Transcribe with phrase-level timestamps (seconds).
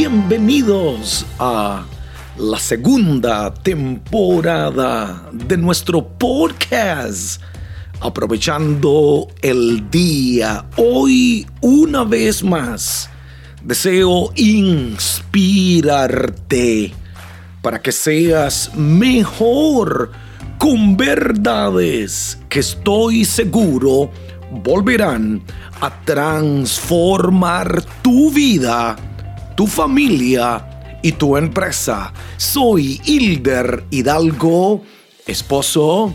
[0.00, 1.84] bienvenidos a
[2.36, 7.42] la segunda temporada de nuestro podcast.
[7.98, 13.10] Aprovechando el día, hoy una vez más,
[13.60, 15.24] deseo inspirarte
[17.60, 20.12] para que seas mejor
[20.58, 24.12] con verdades que estoy seguro
[24.62, 25.42] volverán
[25.80, 28.96] a transformar tu vida,
[29.58, 32.12] tu familia y tu empresa.
[32.36, 34.84] Soy Hilder Hidalgo,
[35.26, 36.14] esposo,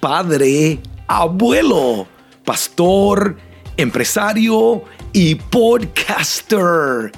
[0.00, 2.08] padre, abuelo,
[2.46, 3.36] pastor,
[3.76, 7.12] empresario y podcaster.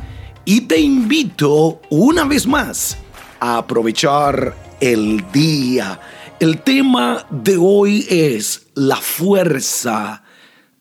[0.45, 2.99] Y te invito una vez más
[3.39, 6.01] a aprovechar el día.
[6.41, 10.25] El tema de hoy es la fuerza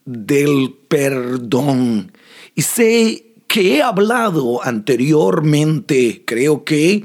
[0.04, 2.10] del perdón.
[2.56, 7.02] Y sé que he hablado anteriormente, creo que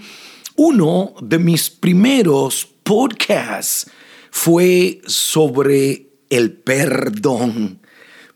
[0.55, 3.89] uno de mis primeros podcasts
[4.29, 7.79] fue sobre el perdón.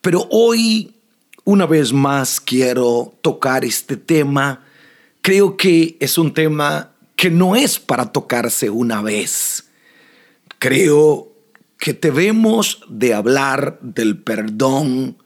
[0.02, 0.96] Pero hoy,
[1.44, 4.66] una vez más, quiero tocar este tema.
[5.22, 9.70] Creo que es un tema que no es para tocarse una vez.
[10.58, 11.32] Creo
[11.78, 15.20] que debemos de hablar del perdón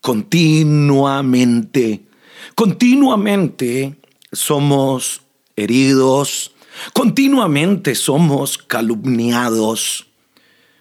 [0.00, 2.07] continuamente.
[2.54, 3.96] Continuamente
[4.32, 5.22] somos
[5.56, 6.52] heridos,
[6.92, 10.06] continuamente somos calumniados,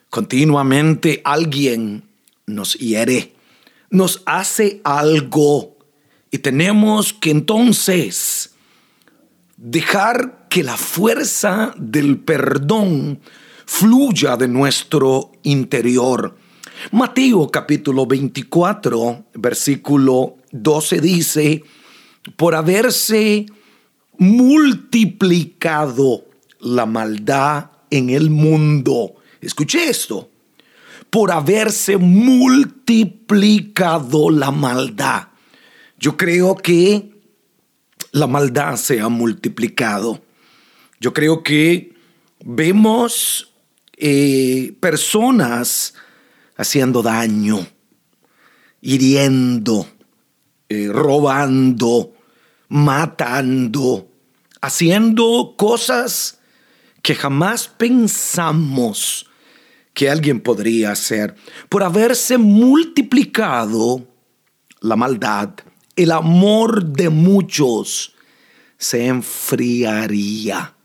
[0.09, 2.03] continuamente alguien
[2.45, 3.33] nos hiere,
[3.89, 5.77] nos hace algo.
[6.29, 8.51] Y tenemos que entonces
[9.55, 13.19] dejar que la fuerza del perdón
[13.65, 16.35] fluya de nuestro interior.
[16.91, 21.63] Mateo capítulo 24, versículo 12 dice,
[22.35, 23.45] por haberse
[24.17, 26.25] multiplicado
[26.59, 29.15] la maldad en el mundo.
[29.41, 30.29] Escuche esto.
[31.09, 35.29] Por haberse multiplicado la maldad.
[35.99, 37.11] Yo creo que
[38.11, 40.21] la maldad se ha multiplicado.
[40.99, 41.95] Yo creo que
[42.43, 43.53] vemos
[43.95, 45.93] eh, personas
[46.55, 47.65] haciendo daño,
[48.81, 49.87] hiriendo,
[50.69, 52.13] eh, robando,
[52.69, 54.09] matando,
[54.61, 56.39] haciendo cosas
[57.01, 59.27] que jamás pensamos
[59.93, 61.35] que alguien podría hacer.
[61.69, 64.07] Por haberse multiplicado
[64.81, 65.49] la maldad,
[65.95, 68.13] el amor de muchos
[68.77, 70.75] se enfriaría.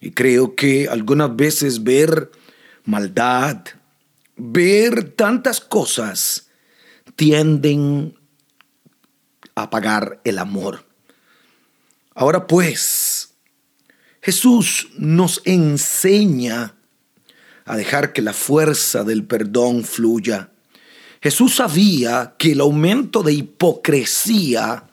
[0.00, 2.32] Y creo que algunas veces ver
[2.84, 3.60] maldad,
[4.36, 6.48] ver tantas cosas
[7.14, 8.17] tienden
[9.62, 10.86] apagar el amor.
[12.14, 13.34] Ahora pues,
[14.20, 16.74] Jesús nos enseña
[17.64, 20.50] a dejar que la fuerza del perdón fluya.
[21.22, 24.84] Jesús sabía que el aumento de hipocresía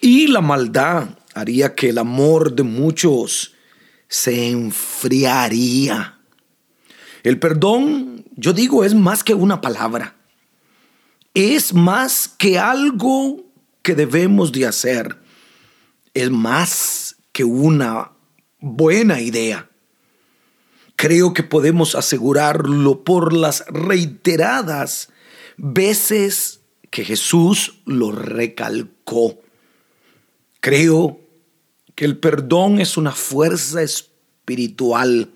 [0.00, 3.54] y la maldad haría que el amor de muchos
[4.08, 6.18] se enfriaría.
[7.22, 10.16] El perdón, yo digo, es más que una palabra.
[11.34, 13.44] Es más que algo
[13.82, 15.16] que debemos de hacer.
[16.14, 18.12] Es más que una
[18.58, 19.70] buena idea.
[20.96, 25.10] Creo que podemos asegurarlo por las reiteradas
[25.56, 26.60] veces
[26.90, 29.40] que Jesús lo recalcó.
[30.60, 31.20] Creo
[31.94, 35.32] que el perdón es una fuerza espiritual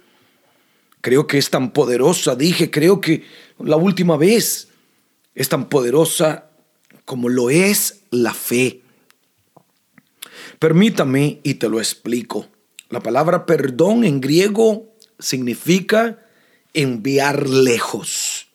[1.04, 3.24] Creo que es tan poderosa, dije, creo que
[3.58, 4.68] la última vez
[5.34, 6.50] es tan poderosa
[7.04, 8.82] como lo es la fe.
[10.58, 12.48] Permítame y te lo explico.
[12.88, 16.18] La palabra perdón en griego significa
[16.72, 18.48] enviar lejos.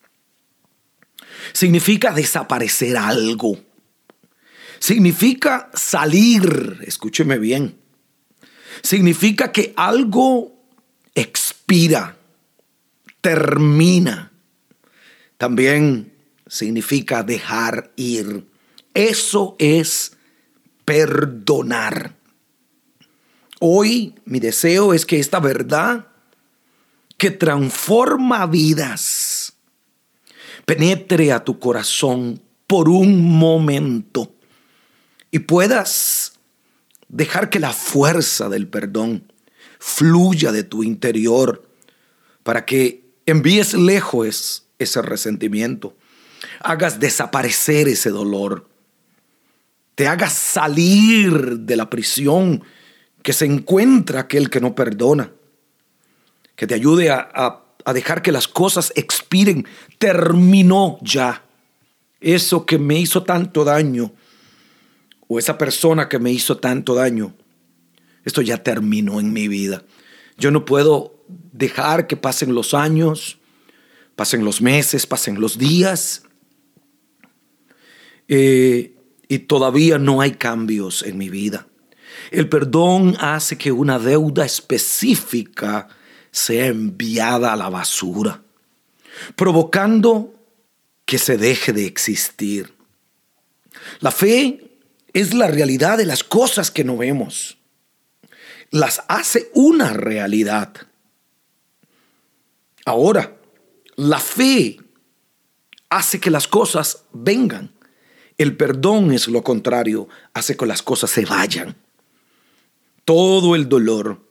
[1.53, 3.57] Significa desaparecer algo.
[4.79, 7.77] Significa salir, escúcheme bien.
[8.81, 10.63] Significa que algo
[11.15, 12.17] expira
[13.21, 14.31] termina.
[15.37, 16.13] También
[16.49, 18.45] significa dejar ir.
[18.93, 20.17] Eso es
[20.83, 22.15] perdonar.
[23.61, 26.07] Hoy mi deseo es que esta verdad
[27.17, 29.53] que transforma vidas
[30.65, 34.33] penetre a tu corazón por un momento
[35.31, 36.33] y puedas
[37.07, 39.31] dejar que la fuerza del perdón
[39.79, 41.67] fluya de tu interior
[42.43, 45.95] para que envíes lejos ese resentimiento,
[46.59, 48.67] hagas desaparecer ese dolor.
[49.95, 52.63] te haga salir de la prisión
[53.21, 55.33] que se encuentra aquel que no perdona,
[56.56, 57.29] que te ayude a,
[57.83, 59.67] a dejar que las cosas expiren.
[59.97, 61.44] Terminó ya
[62.21, 64.13] eso que me hizo tanto daño
[65.27, 67.33] o esa persona que me hizo tanto daño.
[68.23, 69.83] Esto ya terminó en mi vida.
[70.38, 73.38] Yo no puedo dejar que pasen los años,
[74.15, 76.23] pasen los meses, pasen los días.
[78.29, 78.95] Eh,
[79.27, 81.67] y todavía no hay cambios en mi vida.
[82.31, 85.87] El perdón hace que una deuda específica
[86.31, 88.43] sea enviada a la basura,
[89.35, 90.33] provocando
[91.05, 92.73] que se deje de existir.
[93.99, 94.77] La fe
[95.13, 97.57] es la realidad de las cosas que no vemos.
[98.69, 100.73] Las hace una realidad.
[102.85, 103.37] Ahora,
[103.95, 104.77] la fe
[105.89, 107.71] hace que las cosas vengan.
[108.39, 111.75] El perdón es lo contrario, hace que las cosas se vayan.
[113.03, 114.25] Todo el dolor,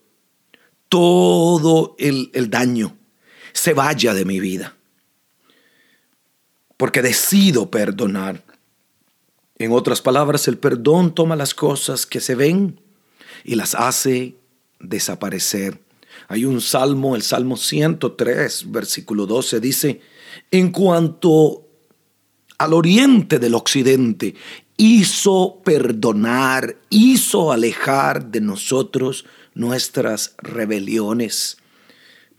[0.89, 2.97] todo el, daño
[3.53, 4.75] se vaya de mi vida.
[6.79, 8.43] Porque decido perdonar.
[9.59, 12.81] En otras palabras, el perdón toma las cosas que se ven
[13.45, 14.37] y las hace
[14.81, 15.83] desaparecer.
[16.29, 20.01] Hay un salmo, el Salmo 103, versículo 12, dice,
[20.51, 21.68] en cuanto
[22.59, 24.35] al oriente del occidente,
[24.77, 29.25] hizo perdonar, hizo alejar de nosotros
[29.55, 31.59] nuestras rebeliones.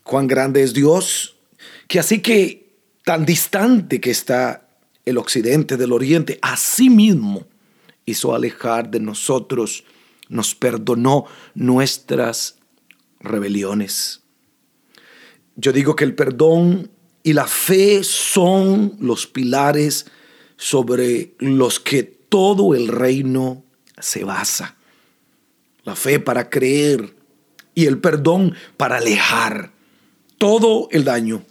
[0.04, 1.38] Cuán grande es Dios,
[1.88, 2.70] que así que
[3.04, 4.68] tan distante que está
[5.06, 7.46] el occidente del oriente, así mismo
[8.06, 9.84] hizo alejar de nosotros,
[10.30, 11.26] nos perdonó
[11.56, 12.58] nuestras
[13.20, 14.22] rebeliones.
[15.56, 16.92] Yo digo que el perdón
[17.24, 20.06] y la fe son los pilares
[20.58, 23.64] sobre los que todo el reino
[23.98, 24.78] se basa.
[25.84, 27.16] La fe para creer
[27.76, 29.72] y el perdón para alejar
[30.38, 31.44] todo el daño.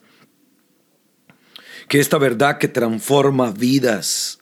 [1.89, 4.39] Que esta verdad que transforma vidas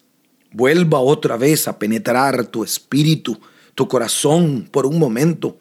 [0.52, 3.38] vuelva otra vez a penetrar tu espíritu,
[3.74, 5.58] tu corazón por un momento.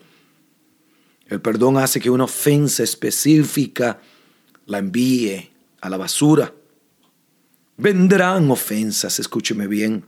[1.28, 4.00] El perdón hace que una ofensa específica
[4.66, 6.54] la envíe a la basura.
[7.78, 10.06] Vendrán ofensas, escúcheme bien.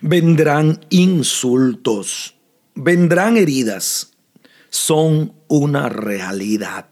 [0.00, 2.36] Vendrán insultos,
[2.74, 4.12] vendrán heridas.
[4.70, 6.88] Son una realidad.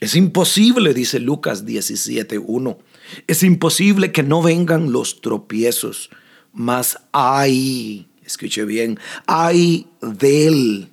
[0.00, 2.78] Es imposible, dice Lucas 17.1.
[3.26, 6.10] Es imposible que no vengan los tropiezos,
[6.52, 10.88] mas hay, escuche bien, hay de él,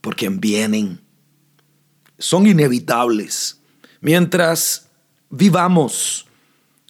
[0.00, 1.03] porque vienen
[2.24, 3.60] son inevitables.
[4.00, 4.88] Mientras
[5.28, 6.26] vivamos,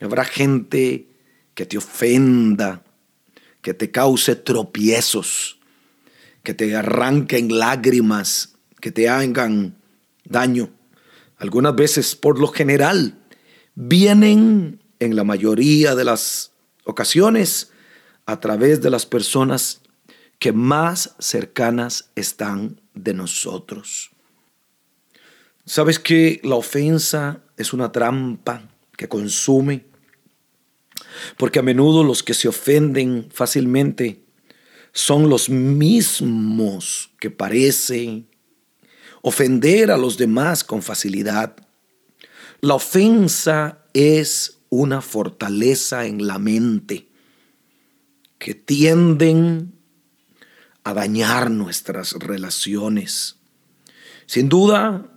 [0.00, 1.08] habrá gente
[1.54, 2.84] que te ofenda,
[3.60, 5.58] que te cause tropiezos,
[6.44, 9.76] que te arranquen lágrimas, que te hagan
[10.24, 10.70] daño.
[11.38, 13.18] Algunas veces, por lo general,
[13.74, 16.52] vienen en la mayoría de las
[16.84, 17.72] ocasiones
[18.24, 19.80] a través de las personas
[20.38, 24.13] que más cercanas están de nosotros.
[25.66, 29.86] ¿Sabes que la ofensa es una trampa que consume?
[31.38, 34.22] Porque a menudo los que se ofenden fácilmente
[34.92, 38.28] son los mismos que parecen
[39.22, 41.56] ofender a los demás con facilidad.
[42.60, 47.08] La ofensa es una fortaleza en la mente
[48.38, 49.72] que tienden
[50.84, 53.36] a dañar nuestras relaciones.
[54.26, 55.10] Sin duda,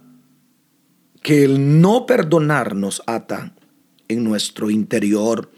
[1.22, 3.54] que el no perdonar nos ata
[4.08, 5.52] en nuestro interior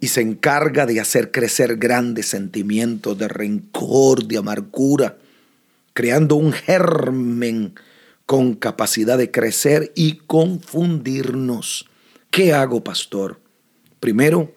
[0.00, 5.18] y se encarga de hacer crecer grandes sentimientos de rencor, de amargura,
[5.92, 7.74] creando un germen
[8.26, 11.88] con capacidad de crecer y confundirnos.
[12.30, 13.40] ¿Qué hago, pastor?
[14.00, 14.54] Primero,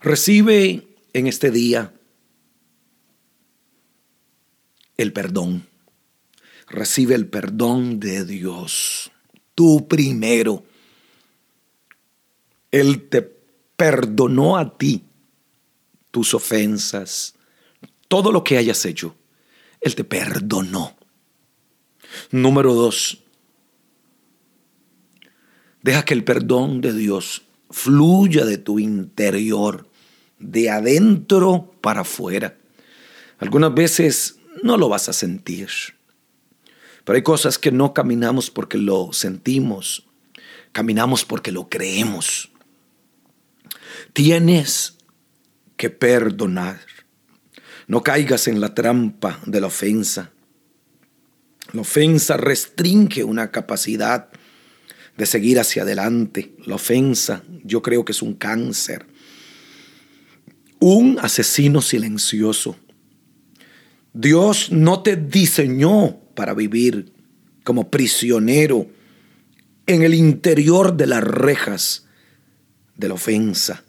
[0.00, 1.92] recibe en este día
[4.96, 5.67] el perdón
[6.70, 9.10] recibe el perdón de Dios.
[9.54, 10.64] Tú primero.
[12.70, 13.22] Él te
[13.76, 15.04] perdonó a ti
[16.10, 17.34] tus ofensas,
[18.08, 19.14] todo lo que hayas hecho.
[19.80, 20.96] Él te perdonó.
[22.30, 23.22] Número dos,
[25.82, 29.88] deja que el perdón de Dios fluya de tu interior,
[30.38, 32.56] de adentro para afuera.
[33.38, 35.68] Algunas veces no lo vas a sentir.
[37.08, 40.06] Pero hay cosas que no caminamos porque lo sentimos,
[40.72, 42.50] caminamos porque lo creemos.
[44.12, 44.98] Tienes
[45.78, 46.80] que perdonar.
[47.86, 50.32] No caigas en la trampa de la ofensa.
[51.72, 54.28] La ofensa restringe una capacidad
[55.16, 56.56] de seguir hacia adelante.
[56.66, 59.06] La ofensa yo creo que es un cáncer.
[60.78, 62.76] Un asesino silencioso.
[64.12, 67.12] Dios no te diseñó para vivir
[67.64, 68.86] como prisionero
[69.88, 72.06] en el interior de las rejas
[72.94, 73.82] de la ofensa.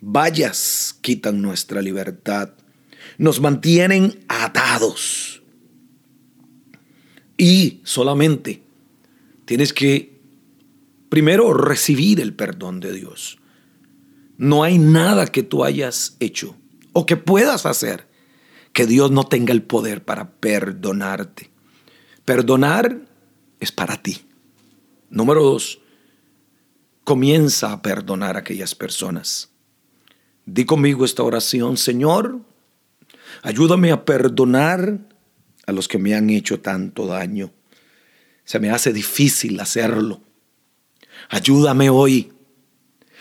[0.00, 2.50] Vallas quitan nuestra libertad,
[3.18, 5.42] nos mantienen atados.
[7.36, 8.62] Y solamente
[9.46, 10.20] tienes que
[11.08, 13.40] primero recibir el perdón de Dios.
[14.38, 16.54] No hay nada que tú hayas hecho
[16.92, 18.13] o que puedas hacer
[18.74, 21.50] que Dios no tenga el poder para perdonarte.
[22.24, 23.06] Perdonar
[23.60, 24.26] es para ti.
[25.08, 25.80] Número dos,
[27.04, 29.50] comienza a perdonar a aquellas personas.
[30.44, 32.40] Di conmigo esta oración, Señor,
[33.42, 34.98] ayúdame a perdonar
[35.66, 37.52] a los que me han hecho tanto daño.
[38.44, 40.20] Se me hace difícil hacerlo.
[41.30, 42.32] Ayúdame hoy.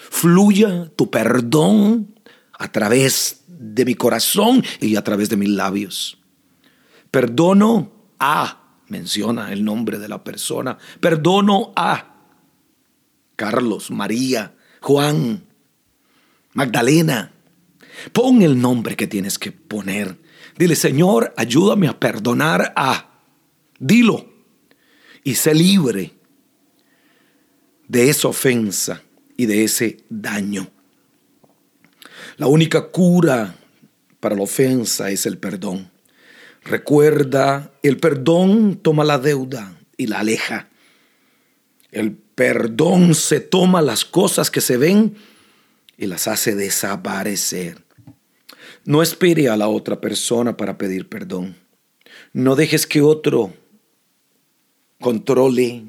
[0.09, 2.12] Fluya tu perdón
[2.63, 6.17] a través de mi corazón y a través de mis labios.
[7.11, 12.15] Perdono a, menciona el nombre de la persona, perdono a
[13.35, 15.43] Carlos, María, Juan,
[16.53, 17.33] Magdalena.
[18.13, 20.17] Pon el nombre que tienes que poner.
[20.57, 23.19] Dile, Señor, ayúdame a perdonar a.
[23.77, 24.31] Dilo.
[25.25, 26.13] Y sé libre
[27.89, 29.01] de esa ofensa
[29.35, 30.72] y de ese daño.
[32.37, 33.55] La única cura
[34.19, 35.91] para la ofensa es el perdón.
[36.63, 40.69] Recuerda, el perdón toma la deuda y la aleja.
[41.91, 45.15] El perdón se toma las cosas que se ven
[45.97, 47.83] y las hace desaparecer.
[48.85, 51.55] No espere a la otra persona para pedir perdón.
[52.31, 53.53] No dejes que otro
[54.99, 55.83] controle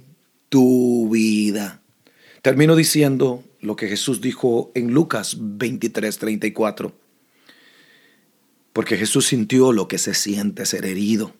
[0.49, 1.81] tu vida.
[2.45, 6.93] Termino diciendo lo que Jesús dijo en Lucas 23, 34.
[8.75, 11.33] Porque Jesús sintió lo que se siente ser herido,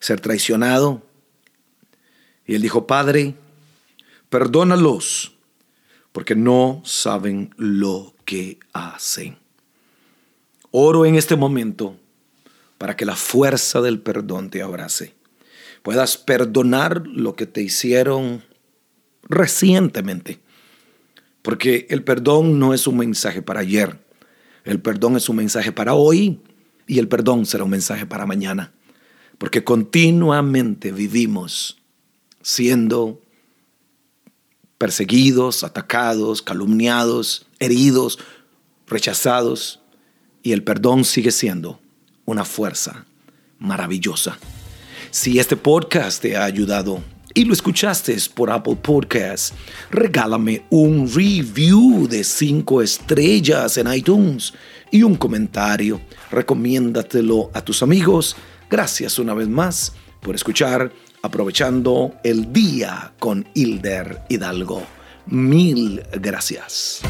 [0.00, 1.02] ser traicionado.
[2.46, 3.36] Y él dijo, Padre,
[4.28, 5.34] perdónalos,
[6.12, 9.38] porque no saben lo que hacen.
[10.72, 11.96] Oro en este momento
[12.76, 15.14] para que la fuerza del perdón te abrace.
[15.82, 18.51] Puedas perdonar lo que te hicieron
[19.32, 20.40] recientemente.
[21.42, 23.98] Porque el perdón no es un mensaje para ayer.
[24.64, 26.40] El perdón es un mensaje para hoy
[26.86, 28.72] y el perdón será un mensaje para mañana.
[29.38, 31.78] Porque continuamente vivimos
[32.42, 33.20] siendo
[34.78, 38.18] perseguidos, atacados, calumniados, heridos,
[38.86, 39.80] rechazados,
[40.42, 41.80] y el perdón sigue siendo
[42.24, 43.06] una fuerza
[43.58, 44.38] maravillosa.
[45.10, 47.02] Si este podcast te ha ayudado
[47.34, 49.54] y lo escuchaste por Apple Podcasts,
[49.90, 54.52] regálame un review de 5 estrellas en iTunes
[54.90, 56.00] y un comentario.
[56.30, 58.36] Recomiéndatelo a tus amigos.
[58.70, 64.82] Gracias una vez más por escuchar aprovechando el día con Hilder Hidalgo.
[65.26, 67.02] Mil gracias.